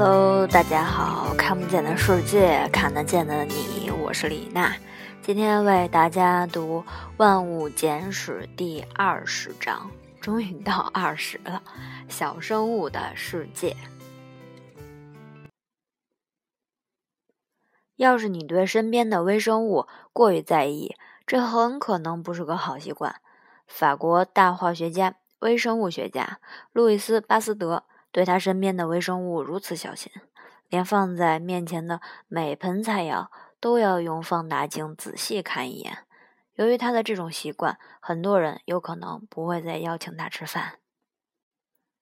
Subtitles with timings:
[0.00, 1.34] Hello，大家好！
[1.34, 4.72] 看不见的世界，看得见的你，我是李娜。
[5.20, 6.80] 今天为大家读
[7.16, 9.90] 《万物简史》第二十章，
[10.20, 11.64] 终于到二十了。
[12.08, 13.76] 小生物的世界。
[17.96, 20.94] 要是你对身边的微生物过于在意，
[21.26, 23.16] 这很可能不是个好习惯。
[23.66, 26.38] 法国大化学家、微生物学家
[26.72, 27.82] 路易斯·巴斯德。
[28.10, 30.10] 对他身边的微生物如此小心，
[30.68, 33.28] 连放在面前的每盆菜肴
[33.60, 35.98] 都要用放大镜仔细看一眼。
[36.54, 40.80] 由于他的这种习惯，很多人有可能不会再邀请他吃饭。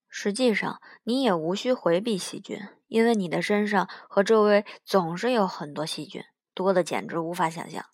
[0.08, 6.22] 实际上，你也无需回避细菌，因为你的身上和周围总是有很多细菌，
[6.54, 7.84] 多的简直无法想象。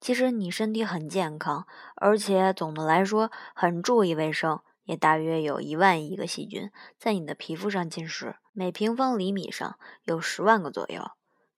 [0.00, 4.60] 其实你身体很健康，而且总的来说很注意卫生。
[4.88, 11.10] 也大约有一万亿个细菌在你的皮肤上进食，每平方厘米上有十万个左右。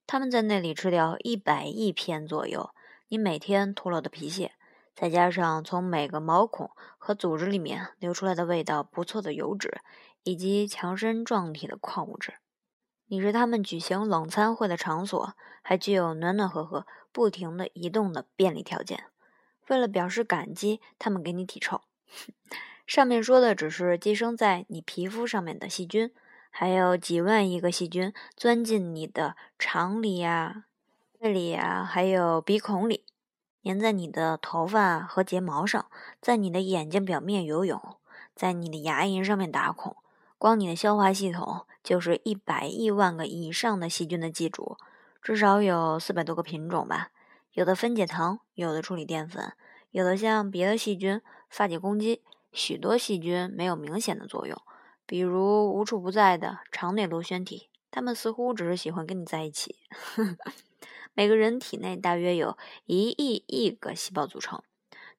[0.05, 2.71] 它们在那里吃掉一百亿片左右
[3.07, 4.51] 你每天脱落的皮屑，
[4.93, 9.79] 再加上从每个毛孔和组织里面流出来的味道不错的油脂，
[10.23, 12.33] 以及强身壮体的矿物质。
[13.07, 19.05] 你是他们举行冷餐会的场所，还具有暖暖和和、不停的移动的便利条件。
[19.69, 21.79] 为了表示感激，他们给你体臭。
[22.91, 26.11] 上面说的只是寄生在你皮肤上面的细菌，
[26.49, 30.65] 还有几万亿个细菌钻进你的肠里呀、
[31.19, 33.05] 胃里呀，还有鼻孔里，
[33.63, 35.85] 粘在你的头发和睫毛上，
[36.19, 37.81] 在你的眼睛表面游泳，
[38.35, 39.95] 在你的牙龈上面打孔。
[40.37, 44.75] 光你的消化系统就是一百亿万个以上的细菌的寄主，
[45.21, 47.11] 至少有四百多个品种吧。
[47.53, 49.53] 有的分解糖，有的处理淀粉，
[49.91, 52.21] 有的像别的细菌发起攻击。
[52.51, 54.61] 许多细菌没有明显的作用，
[55.05, 59.77] 比如无处不在的肠内螺旋体，它们似乎只是喜欢跟你在一起。
[61.13, 64.63] 每个人体内大约有一亿亿个细胞组成，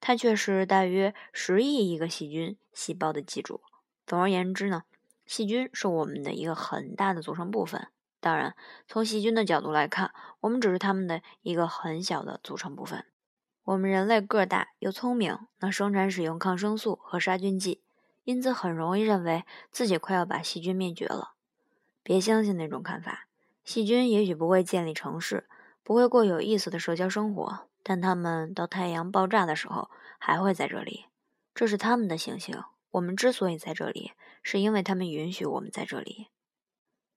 [0.01, 3.61] 它却是大约十亿亿个细菌细胞的寄主。
[4.05, 4.83] 总而言之呢，
[5.25, 7.87] 细菌是我们的一个很大的组成部分。
[8.19, 8.55] 当然，
[8.87, 13.05] 从细菌的角度来看，我们只是它们的一个很小的组成部分。
[13.65, 17.81] 我们人类个大又聪明，能生产使用抗生素和杀菌剂，
[18.25, 21.33] 因此很容易认为自己快要把细菌灭绝了。
[22.03, 23.27] 别相信那种看法。
[23.63, 25.47] 细菌也许不会建立城市，
[25.81, 31.05] 不会过有意思的社交生活，但它们到太阳爆炸的时候还会在这里。
[31.55, 32.61] 这是他们的行星。
[32.91, 36.27] 我们之所以在这里，是因为他们允许我们在这里。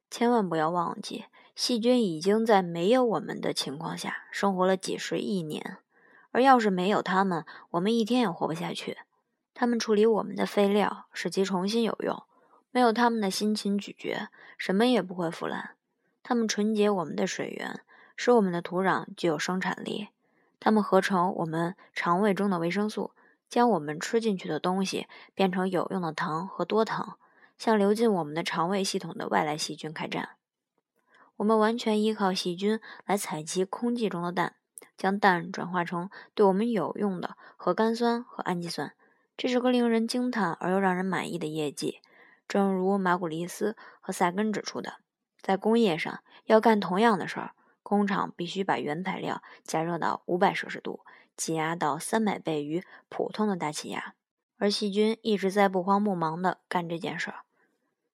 [0.08, 1.24] 千万不要忘记，
[1.56, 5.78] 细菌已经在没有我们的情况下生活了几十亿年。
[6.36, 8.98] 而要是没有它们，我们一天也活不下去。
[9.54, 12.24] 它们处理我们的废料，使其重新有用。
[12.70, 15.76] 没有它们的辛勤咀嚼，什么也不会腐烂。
[16.22, 17.80] 它们纯洁我们的水源，
[18.16, 20.08] 使我们的土壤具有生产力。
[20.60, 23.12] 它们合成我们肠胃中的维生素，
[23.48, 27.16] 将我们吃进去的东西变成有用的糖和多糖，
[27.56, 30.32] 向流进我们的肠胃系统的外来细菌开战。
[31.36, 34.56] 我们完全依靠细菌来采集空气中的氮。
[34.97, 38.92] 将氮转化成对我们有用的核苷酸和氨基酸，
[39.37, 42.00] 这是个令人惊叹而又让人满意的业绩。
[42.48, 44.94] 正如马古利斯和萨根指出的，
[45.41, 47.50] 在工业上要干同样的事儿，
[47.82, 51.00] 工厂必须把原材料加热到五百摄氏度，
[51.36, 54.15] 挤压到三百倍于普通的大气压，
[54.59, 57.41] 而细菌一直在不慌不忙地干这件事儿。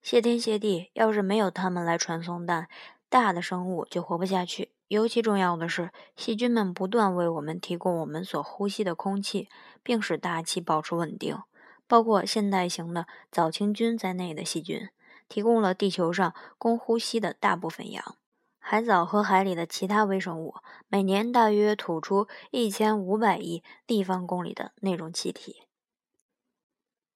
[0.01, 2.69] 谢天谢地，要是没有它们来传送氮，
[3.09, 4.73] 大的生物就活不下去。
[4.93, 9.49] 尤其重要的是，细菌们不断为我们提供我们所呼吸的空气，
[9.83, 11.41] 并使大气保持稳定。
[11.87, 14.91] 包括现代型的藻青菌在内的细菌，
[15.31, 18.17] 提供了地球上供呼吸的大部分氧。
[18.59, 20.57] 海藻和海里的其他微生物
[20.89, 25.63] 每年大约吐出一千五百亿立方公里的那种气体。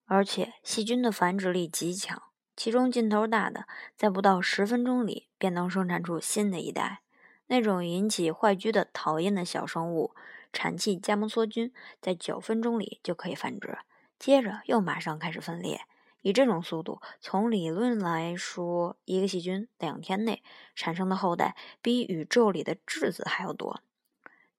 [0.06, 2.22] 而且，细菌的繁殖力极强，
[2.56, 7.02] 其中劲头大的，在不到十分钟里便能生产出新的一代。
[7.48, 10.12] 那种引起坏疽的讨厌的小生物
[10.52, 13.78] 产气加盟梭菌，在九分钟里就可以繁殖，
[14.18, 15.82] 接着又马上开始分裂。
[16.22, 20.42] 以这种速度，从理论来说，一个细菌两天内
[20.74, 23.80] 产生的后代比宇宙里的质子还要多。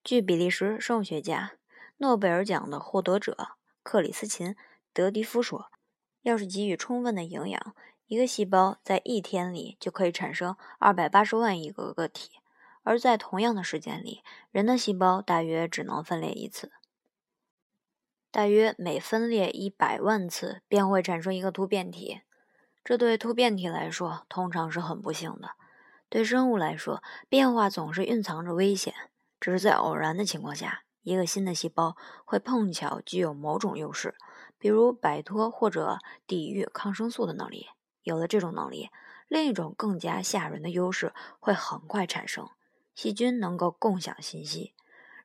[0.02, 1.52] 据比利时生物学家、
[1.98, 3.48] 诺贝尔奖的获得者
[3.82, 4.52] 克里斯琴·
[4.94, 5.70] 德迪夫说，
[6.22, 7.74] 要是给予充分的营养，
[8.06, 12.30] 一个细胞在一天里就可以产生二百八十万亿个个体。
[12.88, 16.72] 而在同样的时间里，人的细胞大约只能分裂一次，
[18.30, 22.22] 大约每分裂一百万次便会产生一个突变体。
[22.82, 25.50] 这对突变体来说通常是很不幸的。
[26.08, 28.94] 对生物来说，变化总是蕴藏着危险。
[29.38, 31.94] 只是在偶然的情况下，一个新的细胞
[32.24, 34.14] 会碰巧具有某种优势，
[34.58, 37.66] 比如摆脱或者抵御抗生素的能力。
[38.02, 38.88] 有了这种能力，
[39.28, 42.48] 另一种更加吓人的优势会很快产生。
[42.98, 44.74] 细菌能够共享信息，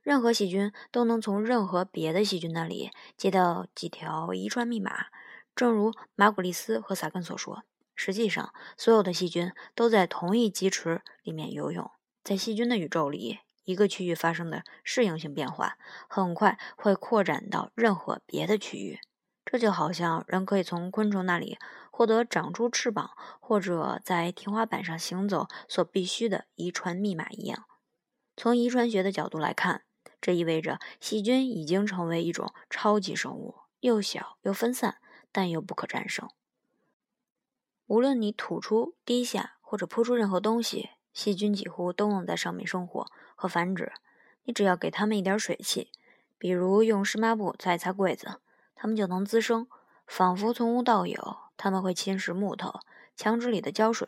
[0.04, 5.06] 任何细菌都能从任何别的细菌那里接到几条遗传密码。
[5.56, 7.64] 正如马古利斯和萨根所说。
[7.96, 11.90] 实际上，所有的细菌都在同一基池里面游泳。
[12.24, 19.00] 在细菌的宇宙里，一个区域发生的适应性变化，很快会扩展到任何别的区域。
[19.44, 21.58] 这就好像人可以从昆虫那里
[21.96, 27.66] 获得长出翅膀或者在天花板上行走所必须的遗传密码一样。
[28.36, 29.84] 从遗传学的角度来看，
[30.20, 34.98] 这意味着细菌已经成为一种超级生物，又小又分散，
[35.32, 36.28] 但又不可战胜。
[37.86, 43.06] 无论你吐出、滴下或者扑出任何东西，细菌几乎都能在上面生活
[43.36, 43.94] 和繁殖。
[44.46, 45.92] 你只要给它们一点水汽，
[46.40, 48.40] 比如用湿抹布擦一擦柜子，
[48.74, 49.68] 它们就能滋生，
[50.08, 51.38] 仿佛从无到有。
[51.64, 52.82] 它们会侵蚀木头、
[53.16, 54.06] 墙纸里的胶水、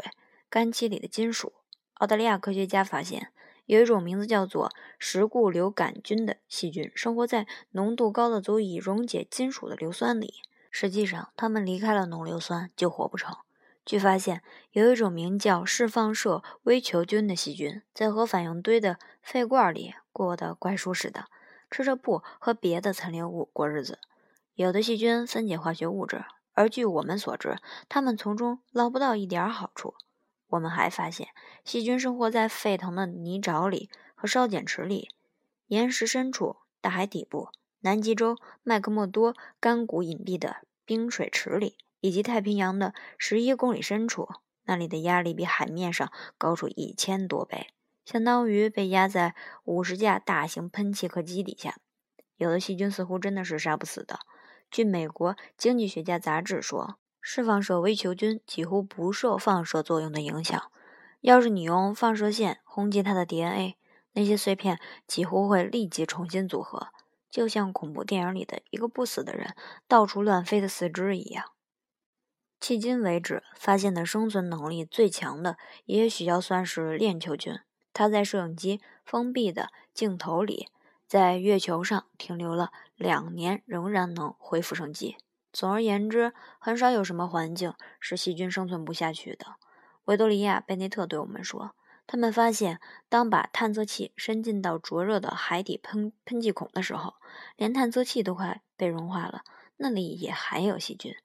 [0.50, 1.54] 干漆里的金属。
[1.94, 3.30] 澳大利亚科学家发现，
[3.66, 10.34] 有一种名字叫做石固硫杆菌的细菌，生活在浓度高的足以溶解金属的硫酸里。
[10.70, 13.34] 实际上，它们离开了浓硫酸就活不成。
[13.86, 21.28] 据发现，有一种名叫释放射微球菌的细菌，在核反应堆的废罐里过得怪舒适的，
[21.72, 24.00] 吃着布和别的残留物过日子。
[24.56, 26.26] 有的细菌分解化学物质，
[26.56, 29.94] 而据我们所知，他们从中捞不到一点好处。
[30.48, 31.28] 我们还发现，
[31.64, 35.10] 细菌生活在沸腾的泥沼里和烧碱池里、
[35.68, 37.50] 岩石深处、大海底部、
[37.82, 41.78] 南极洲麦克默多干谷隐蔽的冰水池里。
[42.02, 44.30] 以及太平洋的十一公里深处，
[44.66, 47.70] 那里的压力比海面上高出一千多倍，
[48.06, 51.78] 相当于被压在五十架大型喷气客机底下。
[52.38, 54.20] 有的细菌似乎真的是杀不死的。
[54.70, 60.72] 据美国经济学家杂志说，释放射微球菌几乎不受放射作用的影响。
[61.22, 63.78] 要是你用放射线轰击它的 DNA，
[64.14, 66.90] 那些碎片几乎会立即重新组合，
[67.32, 69.56] 就像恐怖电影里的一个不死的人
[69.88, 71.46] 到处乱飞的四肢一样。
[72.62, 77.60] 迄今为止，发现的生存能力最强的，也许要算是链球菌。
[77.94, 80.68] 它在摄影机封闭的镜头里，
[81.08, 85.18] 在月球上停留了两年，仍然能恢复生机。
[85.54, 89.56] 总而言之，很少有什么环境是细菌生存不下去的。
[90.06, 91.76] 维多利亚·贝内特对我们说，
[92.06, 97.16] 他们发现，当把探测器伸进到灼热的海底喷喷气孔的时候，
[97.56, 99.42] 连探测器都快被融化了，
[99.78, 101.16] 那里也还有细菌。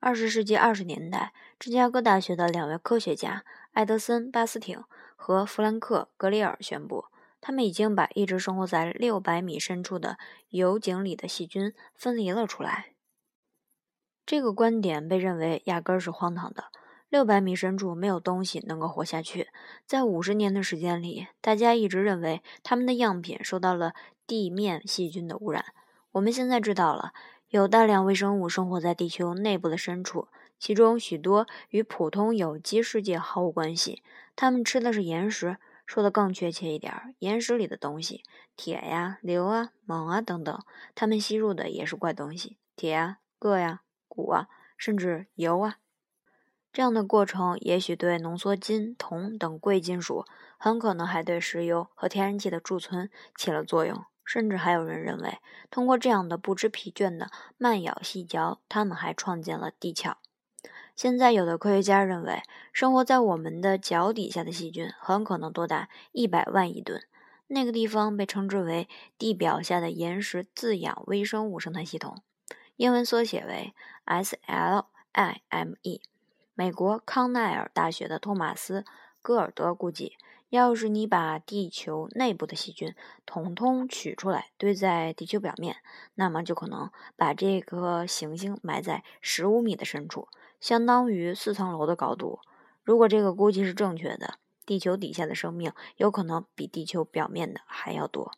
[0.00, 4.84] 二十世纪二十年代，芝加哥大学的两位科学家艾德森·巴斯廷
[5.16, 7.06] 和弗兰克·格里尔宣布，
[7.46, 10.16] 他们已经把一直生活在六百米深处的
[10.48, 12.94] 油井里的细菌分离了出来。
[14.24, 16.70] 这个观点被认为压根儿是荒唐的。
[17.10, 19.48] 六百米深处没有东西能够活下去。
[19.84, 23.92] 在五十年的时间里，大家一直认为他们的样品受到了
[24.26, 25.66] 地面细菌的污染。
[26.12, 27.12] 我们现在知道了。
[27.50, 34.02] 有大量微生物生活在地球内部的深处，其中许多与普通有机世界毫无关系。
[34.34, 38.22] 它们吃的是岩石，说的更确切一点，岩石里的东西，
[38.56, 40.58] 铁呀、硫啊、锰啊等等。
[40.94, 45.78] 它们吸入的也是怪东西，铁啊、铬呀、钴啊，甚至油啊。
[46.72, 50.24] 这样的过程也许对浓缩金、铜等贵金属，
[50.58, 54.04] 很可能还对石油和天然气的贮存起了作用。
[54.24, 55.38] 甚至还有人认为，
[55.70, 60.16] 通过这样的不知疲倦的慢咬细嚼，他们还创建了地壳。
[60.96, 67.02] 现在，有的科学家认为，生活在我们的脚底下的细菌很可能多达一百万亿吨。
[67.48, 72.22] 那个地方被称之为地表下的岩石自养微生物生态系统，
[72.76, 73.74] 英文缩写为
[74.06, 76.00] SLIME。
[76.54, 78.80] 美国康奈尔大学的托马斯·
[79.20, 80.16] 戈尔德估计。
[80.50, 82.94] 要是你把地球内部的细菌
[83.26, 85.76] 统统取出来堆在地球表面，
[86.14, 90.28] 那么就可能把这颗行星埋在十五米的深处，
[90.60, 92.38] 相当于四层楼的高度。
[92.82, 94.34] 如果这个估计是正确的，
[94.64, 98.32] 地球底下的生命有可能比地球表面的还要多。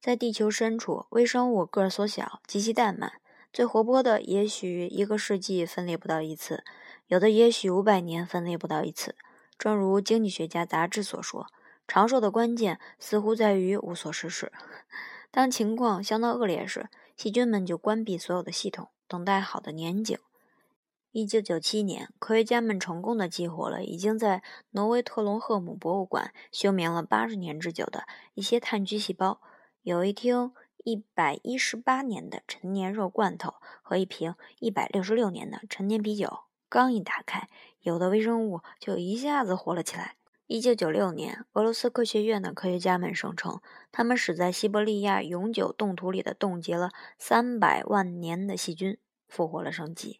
[0.00, 3.20] 在地球深处，微生物个儿缩小，极其怠慢，
[3.52, 6.64] 最活泼的也许一个世纪分裂不到一次，
[7.06, 9.14] 有的也许五百年分裂不到一次。
[9.58, 11.46] 正如《经济学家》杂志所说，
[11.88, 14.52] 长寿的关键似乎在于无所事事。
[15.30, 20.18] 当情况相当恶劣时，细菌们就关闭所有的系统，等待好的年景。
[21.12, 29.40] 一九九七年，科学家们成功的激活了已经在挪威特隆赫姆博物馆休眠了八十年之久的一些炭疽细胞。
[29.80, 30.52] 有一听
[30.84, 37.48] 一百一十八年的陈年肉罐头和一瓶一百六十六年的陈年啤酒，刚一打开，
[37.86, 40.16] 有的微生物就一下子活了起来。
[40.48, 43.60] 一九九六年，俄罗斯科学院的科学家们声称，
[43.92, 50.18] 他们使在西伯利亚永久冻土里的冻结了三百万年的细菌复活了生机。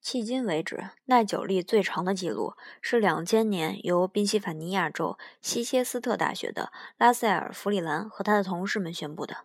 [0.00, 9.38] 迄今为止，耐久力最长的记录是两千年由宾夕法尼亚州西切斯特大学的拉塞尔·弗里兰和他的同事们宣布的。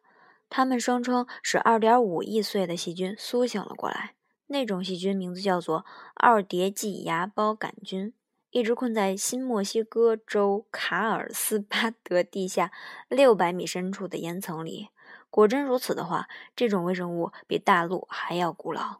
[0.48, 4.14] 他们声称是2.5亿岁的细菌苏醒了过来。
[4.52, 8.14] 那种细菌名字叫做二叠纪芽孢杆菌，
[8.50, 12.72] 一直困在新墨西哥州卡尔斯巴德地下
[13.08, 14.90] 六百米深处的岩层里。
[15.30, 18.98] 果真如此的话，这种微生物比大陆还要古老。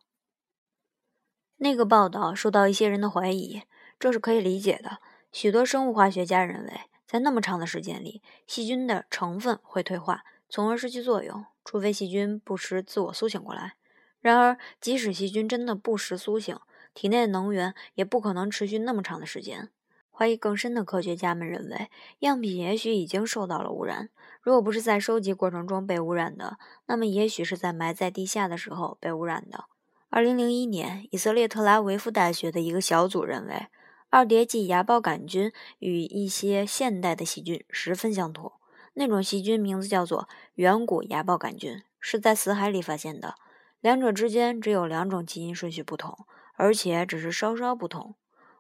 [1.58, 3.64] 那个报道受到一些人的怀疑，
[4.00, 5.00] 这是可以理解的。
[5.32, 13.79] 许多生物化学家认为，在那么长的时间里，细菌的成分会退化，从而失去作用，除非细菌不时自我苏醒过来。
[14.22, 16.58] 然而，即使细菌真的不时苏醒，
[16.94, 19.70] 体内的能源也不可能持续那么长的时间。
[20.12, 24.10] 怀疑更深的科学家们认为，样品也许已经受到了污染。
[24.42, 26.58] 如果不是在收集过程中被污染的，
[26.88, 29.66] 那么也许是在埋在地下的时候被污染的。
[30.10, 33.68] 二零零一年，以色列特拉维夫大学的一个小组认为，
[34.10, 38.52] 二叠纪芽孢杆菌与一些现代的细菌十分相同。
[38.96, 43.36] 那种细菌名字叫做远古芽孢杆菌，是在死海里发现的。
[43.82, 48.16] 两者之间只有两种基因顺序不同，而且只是稍稍不同。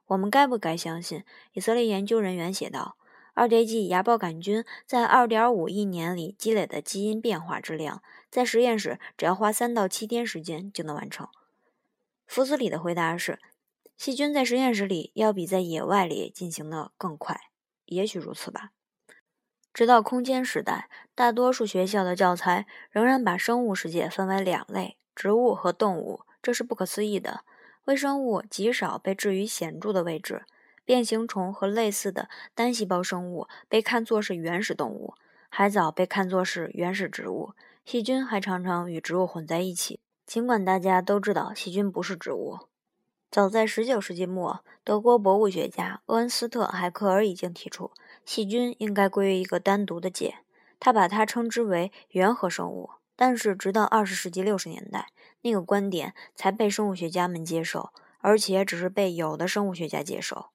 [0.07, 1.23] 我们该不该相信？
[1.53, 2.95] 以色列研究人员写道
[3.35, 11.27] ：“二叠纪芽孢杆菌在二点五亿年里积累的基因变化之量，在实验室只要花三到七天时间就能完成。”
[12.25, 13.39] 福斯里的回答是：
[13.97, 17.41] 细菌在实验室里要比在野外里进行的更快。
[17.85, 18.71] 也许如此吧。
[19.73, 26.21] 直到空间时代，大多数学校的教材仍然把生物世界分为两类：植物和动物。
[26.41, 27.41] 这是不可思议的。
[27.83, 30.45] 微生物极少被置于显著的位置。
[30.85, 35.15] 变形虫和类似的单细胞生物被看作是原始动物，
[35.49, 37.51] 海藻被看作是原始植物，
[37.85, 39.99] 细菌还常常与植物混在一起。
[40.25, 42.59] 尽管大家都知道细菌不是植物，
[43.29, 47.91] 早在19世纪末，德国博物学家厄恩斯特·海克尔已经提出，
[48.25, 50.37] 细菌应该归于一个单独的界，
[50.79, 52.89] 他把它称之为原核生物。
[53.21, 55.09] 但是，直到20世纪60年代，
[55.41, 60.51] 那个观点才被生物学家们接受，而且只是被有的生物学家接受。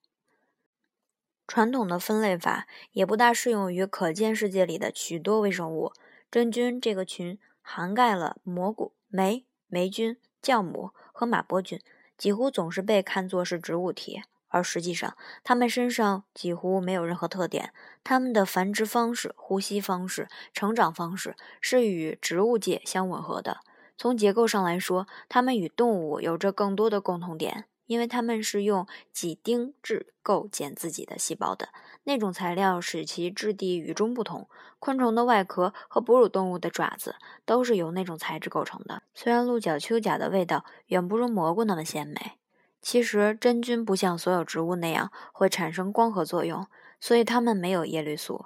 [1.47, 5.92] 传统的分类法也不大适用于可见世界里的许多微生物。
[6.30, 9.44] 真菌这个群涵盖了蘑菇、霉。
[9.66, 11.78] 霉菌、酵母和马勃菌
[12.16, 14.23] 几乎总是被看作是植物体，
[14.55, 17.73] 而实际上，它们身上几乎没有任何特点。
[18.05, 23.59] 它们的繁殖方式、呼吸方式、成长方式是与植物界相吻合的。
[23.99, 27.65] 从结构上来说，它们与动物有着更多的共同点。
[27.87, 31.69] 因为它们是用几丁质构建自己的细胞的，
[32.05, 34.49] 那种材料使其质地与众不同。
[34.79, 39.03] 昆虫的外壳和哺乳动物的爪子都是由那种材质构成的。
[39.13, 42.39] 虽然鹿角丘甲的味道远不如蘑菇那么鲜美，
[42.85, 46.67] 其实真菌不像所有植物那样会产生光合作用，
[47.00, 48.45] 所以它们没有叶绿素，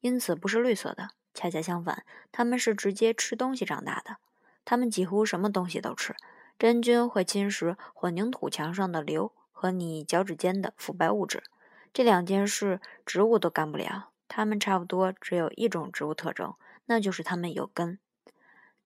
[0.00, 1.10] 因此不是绿色的。
[1.32, 4.16] 恰恰相反，它们是直接吃东西长大的，
[4.64, 6.16] 它们几乎什么东西都吃。
[6.58, 11.44] 真菌会侵蚀混凝土墙上的硫和你脚趾间的腐败物质，
[11.92, 14.08] 这两件事植物都干不了。
[14.26, 16.54] 它们差不多只有一种植物特征，
[16.86, 18.00] 那就是它们有根。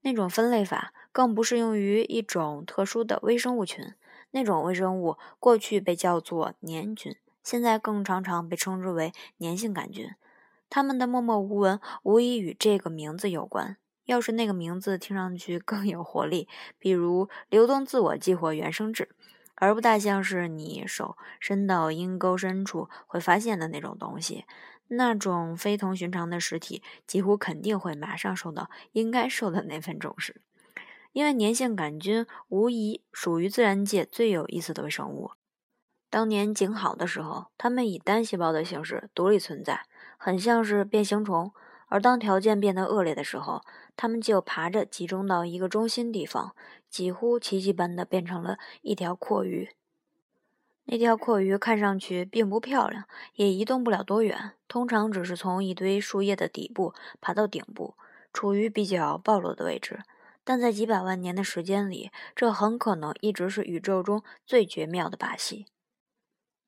[0.02, 3.95] 那种分类法更不适用于一种特殊的微生物群。
[4.32, 10.10] 那种微生物过去被叫做粘菌，现在更常常被称之为粘性杆菌。
[10.68, 13.76] 它们的默默无闻无疑与这个名字有关。
[14.04, 19.08] 要是那个名字听上去更有活力，比如流动自我激活原生质，
[19.54, 24.46] 而不大像是你手伸到阴沟深处会发现的那种东西，
[24.88, 30.40] 那种非同寻常的实体几乎肯定会马上受到应该受的那份重视。
[31.12, 35.33] 因为粘性杆菌无疑属于自然界最有意思的微生物。
[36.09, 39.87] 当年景好的时候，它们以单细胞的形式独立存在，
[40.19, 41.52] 很像是变形虫。
[41.87, 43.62] 而当条件变得恶劣的时候，
[43.97, 46.55] 它们就爬着集中到一个中心地方，
[46.88, 49.71] 几乎奇迹般的变成了一条阔鱼。
[50.85, 57.95] 那条阔鱼看上去并不漂亮，也移动不了多远，通常只是从一堆树叶的底部爬到顶部，
[58.33, 60.00] 处于比较暴露的位置。
[60.50, 65.66] 但在几百万年的时间里，这很可能一直是宇宙中最绝妙的把戏。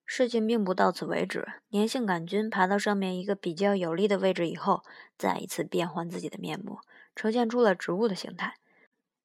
[0.07, 4.85] 事情并不到此为止，粘性杆菌爬到上面一个比较有利的位置以后，
[5.19, 6.79] 再一次变换自己的面目，
[7.17, 8.55] 呈现出了植物的形态。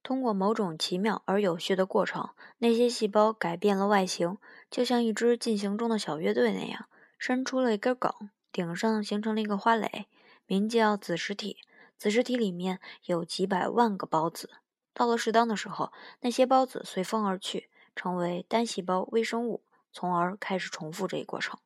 [0.02, 4.38] 通过某种奇妙而有序的过程，那些细胞改变了外形，
[4.68, 8.12] 就像一支进行中的小乐队那样，伸出了一根梗，
[8.50, 10.08] 顶上形成了一个花蕾，
[10.48, 11.58] 名叫子实体。
[11.98, 14.48] 子实体里面有几百万个孢子，
[14.94, 19.62] 到了适当的时候，那些孢子随风而去，成为单细胞微生物，
[19.92, 21.58] 从而开始重复这一过程。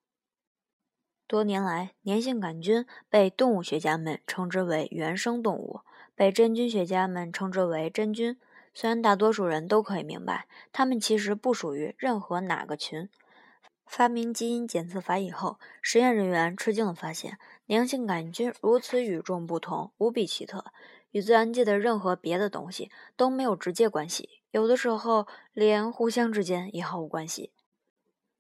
[1.27, 5.81] 多年来，粘性杆菌被动物学家们称之为原生动物，
[6.15, 8.39] 被真菌学家们称之为真菌。
[8.75, 13.09] 虽然大多数人都可以明白，它们其实不属于任何哪个群。
[13.93, 17.37] 发明基因检测法以后，实验人员吃惊地发现，
[17.69, 20.65] 粘性杆菌如此与众不同，无比奇特，
[21.11, 27.53] 与自然界的任何别的东西都没有直接关系，有的时候连互相之间也毫无关系。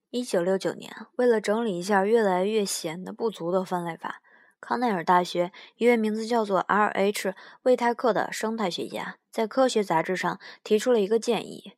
[0.08, 4.22] 一九六九年，为了整理一下越来越显得不足的分类法，
[4.58, 7.34] 康奈尔大学一位名字叫做 R.H.
[7.64, 11.74] 魏泰克的生态学家在科学杂志上提出了一个建议。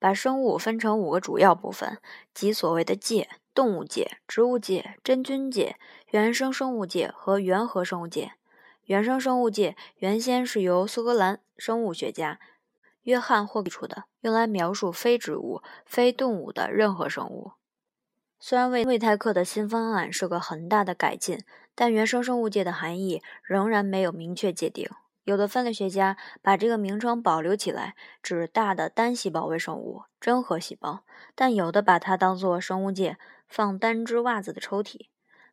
[0.00, 1.98] 把生物分成五个主要部分，
[2.34, 5.76] 即所谓的界：动物界、植物界、真菌界、
[6.08, 8.32] 原生生物界和原核生物界。
[8.86, 12.40] 原生生物界原先是由苏格兰生物学家
[13.02, 17.52] 约翰霍提出的，用来描述非植物、非动物的任何生物。
[18.40, 24.88] 虽然魏魏泰克的新方案是个很大的改进，但原生生物界的含义仍然没有明确界定。
[25.30, 31.04] 有的分类学家把这个名称保留起来，指大的单细胞微生物真核细胞；
[31.36, 35.06] 但有的把它当作生物界放单只袜子的抽屉，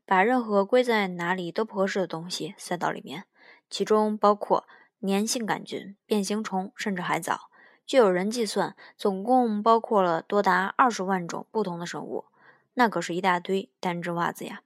[0.03, 3.25] 把任何归在哪里都不合适的东西塞到里面，
[3.69, 4.65] 其中包括
[5.01, 7.51] 粘性杆菌、变形虫，甚至海藻。
[7.85, 12.25] 据有人计算，总共包括了多达二十万种不同的生物，
[12.73, 14.61] 那可是一大堆单只袜子呀！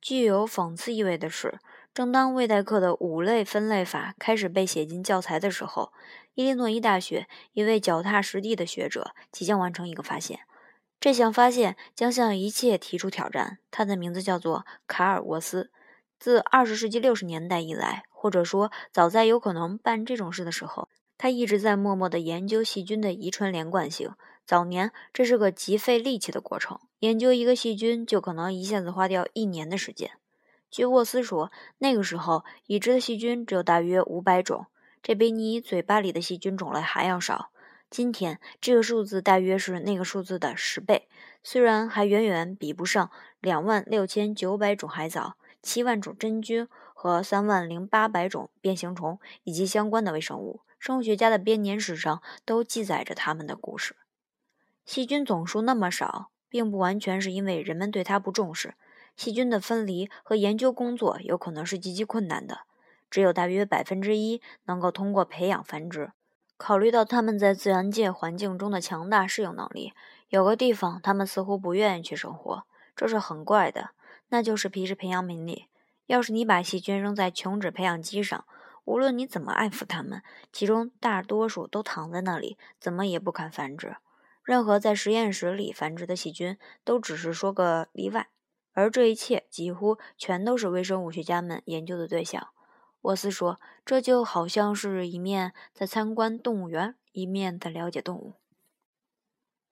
[0.00, 1.60] 具有讽刺意味的是。
[1.92, 5.92] 正当魏代克的五类分类法开始被写进教材的时候，
[6.34, 10.40] 伊利诺伊大学一位脚踏实地的学者即将完成一个发现。
[11.00, 13.58] 这项发现将向一切提出挑战。
[13.70, 15.70] 他的名字叫做卡尔沃斯。
[16.18, 24.12] 自二十世纪六十年代以来，或者说早在有可能办这种事的时候，他一直在默默地研究细菌的遗传连贯性。
[24.46, 30.10] 早年，这是个极费力气的过程，研究一个细菌就可能一下子花掉一年的时间。
[30.70, 34.66] 据沃斯说，那个时候已知的细菌只有大约五百种，
[35.02, 37.50] 这比你嘴巴里的细菌种类还要少。
[37.90, 41.08] 今天，这个数字大约是那个数字的十倍，
[41.42, 50.60] 虽然还远远比不上两万六千九百种海藻、七万种真菌和三万零八百种变形虫以及相关的微生物。
[50.78, 53.96] 生物学家的编年史上都记载着他们的故事。
[54.86, 58.74] 细菌总数那么少，并不完全是因为人们对它不重视。
[59.20, 62.60] 细菌的分离和研究工作有可能是极其困难的，
[63.10, 66.12] 只有大约百分之一能够通过培养繁殖。
[66.56, 69.92] 考虑到它们在自然界环境中的强大适应能力，
[70.30, 72.64] 有个地方它们似乎不愿意去生活，
[72.96, 73.90] 这是很怪的，
[74.30, 75.66] 那就是皮质培养皿里。
[76.06, 78.46] 要是你把细菌扔在琼脂培养基上，
[78.86, 83.96] 无论你怎么爱抚它们，其中大多数都躺在那里，怎么也不肯繁殖。
[84.42, 88.28] 任何在实验室里繁殖的细菌都只是说个例外。
[88.72, 92.48] 而这一切几乎全都是微生物学家们研究的对象。
[93.02, 98.34] 沃斯说：“这就好像是一面在参观动物园，一面在了解动物。”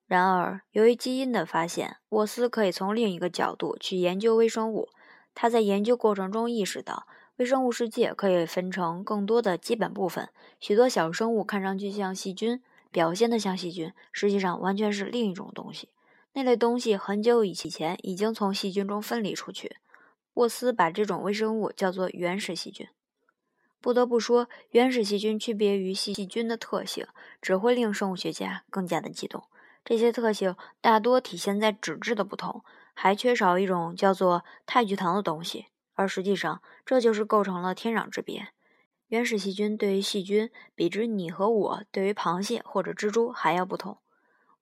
[0.09, 4.89] 然而，由于基因的发现，沃斯可以从另一个角度去研究微生物。
[5.35, 7.07] 他在研究过程中意识到，
[7.37, 10.31] 微生物世界可以分成更多的基本部分。
[10.59, 15.91] 许多小生物看上去像细菌，表现得像细菌，实际上完全是另一种东西。
[16.39, 19.79] 那类东西很久以前已经从细菌中分离出去。
[20.35, 22.87] 沃斯把这种微生物叫做原始细菌。
[23.81, 27.09] 不得不说，原始细菌区别于细细菌的特性，
[27.43, 29.43] 只会令生物学家更加的激动。
[29.85, 32.63] 这些特性大多体现在脂质的不同，
[32.95, 35.67] 还缺少一种叫做肽聚糖的东西。
[35.95, 38.51] 而实际上，这就是构成了天壤之别。
[39.09, 43.99] 原始细菌对于细菌，比之你和我对于螃蟹或者蜘蛛还要不同。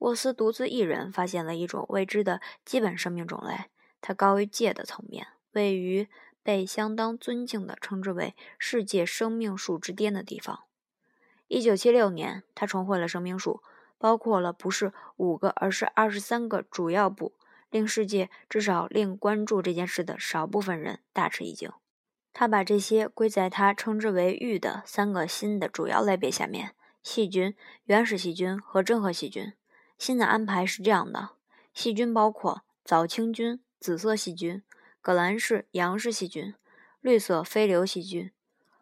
[0.06, 3.64] 沃斯独自一人发现了一种未知的基本生命种类，
[4.00, 6.06] 它高于界的层面，位于
[6.44, 10.60] 被相当尊敬的称之为“世界生命树之巅”的地方。
[11.48, 13.64] 一九七六年，他重绘了生命树，
[13.98, 17.32] 包括了不是五个，而是二十三个主要部，
[17.70, 21.72] 令世界至少令关注这件事的少部分人大吃一惊。
[22.32, 26.76] 他把这些归在他称之为“玉”的三个新的主要类别下面。
[27.02, 29.52] 细菌、原始细菌和真核细菌。
[29.98, 31.30] 新的安排是这样的：
[31.72, 34.62] 细菌包括藻青菌、紫色细菌、
[35.00, 36.54] 革兰氏杨氏细菌、
[37.00, 38.30] 绿色非瘤细菌、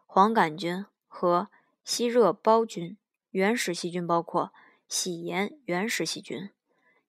[0.07, 1.49] 黄杆菌和
[1.85, 2.97] 吸热孢菌。
[3.35, 4.53] 原始细菌包括
[4.87, 6.51] 喜盐原始细菌、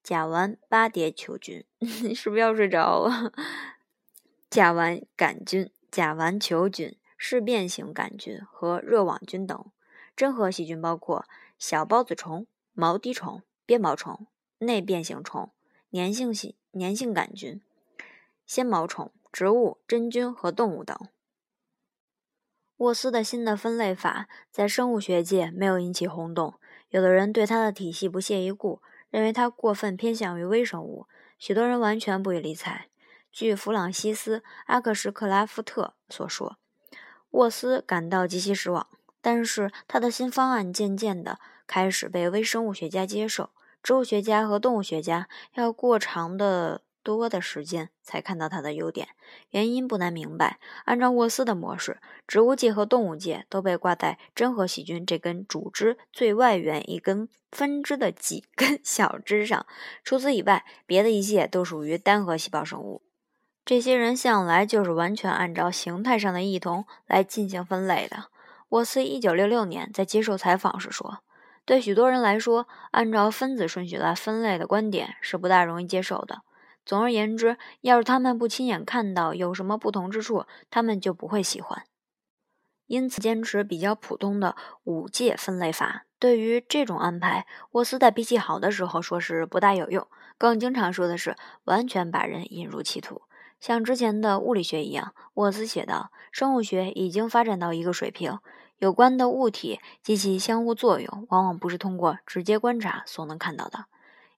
[0.02, 3.32] 甲烷八蝶球菌， 你是不是要睡着了？
[4.50, 9.72] 甲烷杆菌、甲烷球菌、嗜变型杆菌和热网菌等。
[10.16, 11.26] 真核细菌包括
[11.60, 14.28] 小孢子虫、毛滴虫、鞭毛虫、
[14.60, 15.52] 内变形虫、
[15.92, 17.62] 粘性细粘性杆菌、
[18.46, 20.98] 纤毛虫、植物、真菌和动物等。
[22.78, 26.56] 沃斯的新的分类法在生物学界没有引起轰动，
[26.90, 31.08] 有的人对他的体系不屑一顾，认为他过分偏向于微生物，
[31.40, 32.90] 许多人完全不予理睬。
[33.32, 36.58] 据弗朗西斯·阿克什克拉夫特所说，
[37.32, 38.88] 沃斯感到极其失望。
[39.22, 43.52] 但是他的新方案渐渐地开始被微生物学家接受，
[43.82, 49.10] 植物学家和动物学家要过长的多的时间才看到它的优点。
[49.50, 59.66] 原因不难明白，按照沃斯的模式，植物界和动物界都被挂在真核细菌这根主枝最外缘一根分支的几根 小枝上，
[60.04, 63.04] 除此以外，别的一切都属于单核细胞生物。
[63.64, 68.26] 这些人向来就是完全按照形态上的异同来进行分类的。
[68.70, 71.24] 沃斯一九六六年在接受采访时说
[71.66, 76.44] ：“对许多人来说，按照分子顺序来分类的观点是不大容易接受的。
[76.86, 81.84] 总而言之，要是他们不亲眼看到有什么不同之处，他们就不会喜欢。
[82.86, 86.06] 因此，坚持比较普通的五界分类法。
[86.20, 93.24] 对于这种安排，沃斯在脾气好的时候说是不大有用，更经常说的是完全把人引入歧途。
[93.60, 98.38] 像之前的物理学一样，沃斯写道：生物学已经发展到一个水平。”
[98.78, 103.86] 有关的物体及其相互作用，往往不是通过直接观察所能看到的。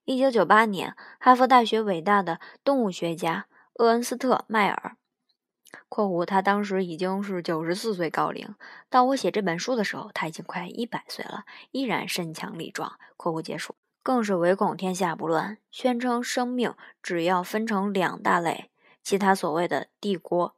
[0.04, 4.96] 一九九八年，哈佛大学伟大的动物学家厄恩斯特·迈尔
[5.90, 8.54] （括弧他当时已经是九十四岁高龄，
[8.88, 18.70] 到我写这本书的时候，他已经快一百岁了，依然身强力壮）（括弧结束）更是唯恐天下不乱，宣称生命只要分成两大类，
[19.02, 20.54] 其他所谓的帝国。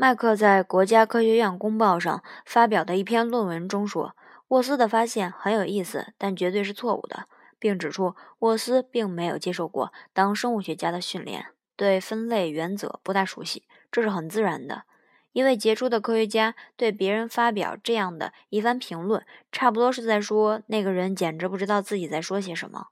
[0.00, 4.14] 麦克在《国家科学院公报》上发表的一篇论文中说，
[4.46, 7.26] 沃斯的发现很有意思，但绝对是错误的，
[7.58, 14.84] 并指出沃斯并没有接受过当生物学家的训练，对分类原则不大熟悉，这是很自然的。
[15.32, 22.86] 一位杰出的科学家对别人发表这样的一番评论，差不多是在说那个人简直不知道自己在说些什么。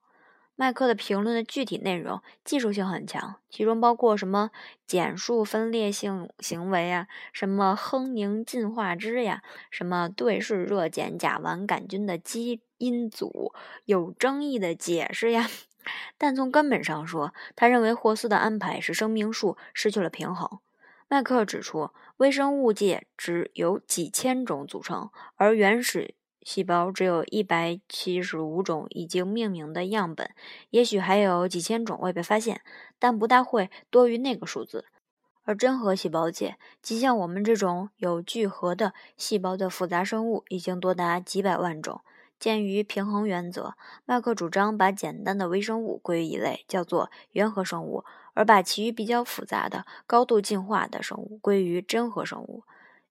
[0.59, 4.51] 麦克的评论的具体内容技术性很强，其中包括什么
[4.87, 13.53] 减数分裂性行为啊，什么亨宁进化之呀，什么对视热碱甲烷杆菌的基因组
[13.85, 15.47] 有争议的解释呀。
[16.17, 20.59] 但从根本上说，他认为霍斯的安排使生命树失去了平衡。
[21.07, 26.15] 麦克指出，微生物界只有几千种组成，而原始。
[26.47, 30.31] 细胞只有一百七十五种已经命名的样本，
[30.71, 32.61] 也许还有几千种未被发现，
[33.01, 34.85] 但不大会多于那个数字。
[35.43, 42.03] 而真核细胞界，即像我们这种有聚合的细胞的复杂生物，已经多达几百万种。
[42.39, 48.05] 鉴于平衡原则，麦克主张把简单的微生物归于一类，叫做原核生物，
[48.35, 52.63] 而把其余比较复杂的、高度进化的生物归于真核生物，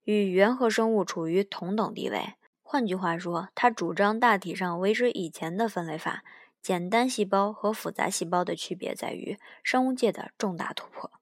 [0.04, 2.34] 与原核生物处于同等地位。
[2.68, 6.24] 换句话说，他主张大体上维持以前的分类法。
[6.60, 11.12] 简单细胞和复杂细胞的区别在于生物界的重大突破。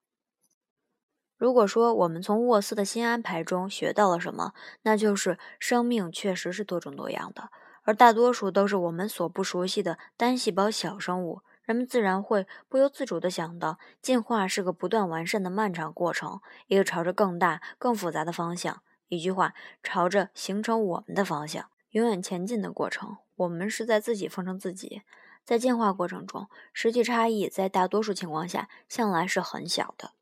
[1.37, 4.55] 如果说我们从沃斯的新安排中学到了什么，
[4.85, 7.51] 那就是生命确实是多种多样的，
[7.83, 11.43] 而大多数都是我们所不熟悉的单细胞小生物。
[11.65, 18.83] 人们自然会不由自主地想到，进化是个不断完善的漫长过程，一个朝着更大、更复杂的方向。
[19.09, 25.03] 一句话，朝着形成我们的方向永远前进的过程，我们是在自己奉承自己。
[25.45, 30.13] 在进化过程中，实际差异在大多数情况下向来是很小的。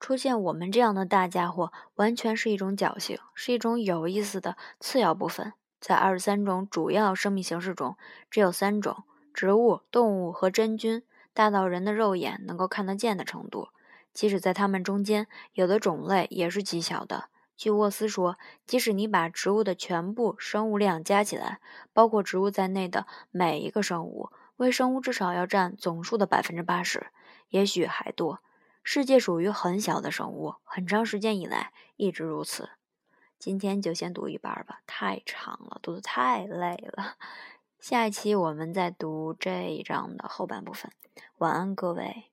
[0.00, 5.52] 出现我们这样的大家伙，完全是一种侥幸，是一种有意思的次要部分。
[5.80, 7.96] 在二十三种主要生命形式中，
[8.28, 13.68] 只有三种——植物、动物和真菌——大到人的肉眼能够看得见的程度。
[14.12, 17.26] 即使在它们中间，有的种类也是极小的。
[17.62, 21.60] 据沃斯说，即使你把植物的全部生物量加起来，
[21.92, 27.12] 包括植物在内的每一个生物，微生物至少要占总数的百分之八十，
[27.50, 28.40] 也许还多。
[28.82, 32.70] 世界属于很小的生物，很长时间以来一直如此。
[33.38, 37.14] 今天就先读一半吧，太长了，读得太累了。
[37.78, 40.90] 下一期我们再读这一章的后半部分。
[41.38, 42.31] 晚安，各位。